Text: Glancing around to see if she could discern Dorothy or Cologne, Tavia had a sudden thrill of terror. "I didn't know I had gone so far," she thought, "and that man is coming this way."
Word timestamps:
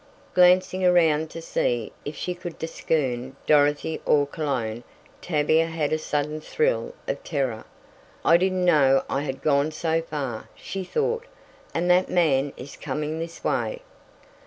Glancing 0.33 0.83
around 0.83 1.29
to 1.29 1.43
see 1.43 1.91
if 2.05 2.15
she 2.15 2.33
could 2.33 2.57
discern 2.57 3.35
Dorothy 3.45 4.01
or 4.03 4.25
Cologne, 4.25 4.83
Tavia 5.21 5.67
had 5.67 5.93
a 5.93 5.99
sudden 5.99 6.41
thrill 6.41 6.95
of 7.07 7.23
terror. 7.23 7.65
"I 8.25 8.37
didn't 8.37 8.65
know 8.65 9.03
I 9.07 9.21
had 9.21 9.43
gone 9.43 9.69
so 9.71 10.01
far," 10.01 10.49
she 10.55 10.83
thought, 10.83 11.25
"and 11.75 11.87
that 11.91 12.09
man 12.09 12.51
is 12.57 12.77
coming 12.77 13.19
this 13.19 13.43
way." 13.43 13.83